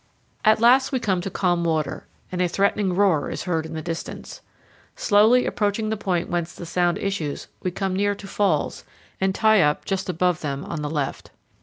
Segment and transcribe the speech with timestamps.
[0.43, 3.83] At last we come to calm water, and a threatening roar is heard in the
[3.83, 4.41] distance.
[4.95, 8.83] Slowly approaching the point whence the sound issues, we come near to falls,
[9.19, 11.29] and tie up just above them on the left.